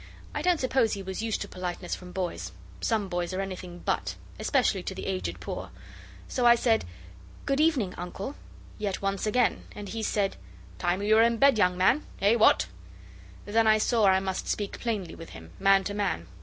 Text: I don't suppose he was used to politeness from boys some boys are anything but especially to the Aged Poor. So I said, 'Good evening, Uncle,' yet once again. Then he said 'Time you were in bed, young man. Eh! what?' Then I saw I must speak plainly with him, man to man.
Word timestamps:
I 0.33 0.41
don't 0.41 0.59
suppose 0.59 0.93
he 0.93 1.03
was 1.03 1.21
used 1.21 1.41
to 1.41 1.47
politeness 1.47 1.93
from 1.93 2.11
boys 2.11 2.53
some 2.79 3.07
boys 3.07 3.35
are 3.35 3.39
anything 3.39 3.77
but 3.85 4.15
especially 4.39 4.81
to 4.81 4.95
the 4.95 5.05
Aged 5.05 5.39
Poor. 5.39 5.69
So 6.27 6.43
I 6.43 6.55
said, 6.55 6.85
'Good 7.45 7.59
evening, 7.61 7.93
Uncle,' 7.99 8.33
yet 8.79 9.03
once 9.03 9.27
again. 9.27 9.61
Then 9.75 9.85
he 9.85 10.01
said 10.01 10.37
'Time 10.79 11.03
you 11.03 11.13
were 11.13 11.21
in 11.21 11.37
bed, 11.37 11.59
young 11.59 11.77
man. 11.77 12.07
Eh! 12.19 12.33
what?' 12.33 12.65
Then 13.45 13.67
I 13.67 13.77
saw 13.77 14.05
I 14.07 14.19
must 14.19 14.47
speak 14.47 14.79
plainly 14.79 15.13
with 15.13 15.29
him, 15.29 15.51
man 15.59 15.83
to 15.83 15.93
man. 15.93 16.25